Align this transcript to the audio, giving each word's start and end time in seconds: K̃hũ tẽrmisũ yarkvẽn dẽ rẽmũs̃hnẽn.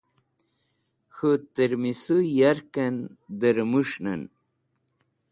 K̃hũ 1.15 1.31
tẽrmisũ 1.55 2.17
yarkvẽn 2.37 2.95
dẽ 3.39 3.49
rẽmũs̃hnẽn. 3.57 4.21